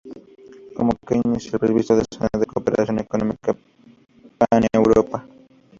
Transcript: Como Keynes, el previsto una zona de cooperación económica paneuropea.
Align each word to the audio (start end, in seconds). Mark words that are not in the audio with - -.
Como 0.75 0.97
Keynes, 1.07 1.53
el 1.53 1.59
previsto 1.59 1.93
una 1.93 2.05
zona 2.11 2.29
de 2.39 2.47
cooperación 2.47 2.97
económica 2.97 3.55
paneuropea. 4.39 5.23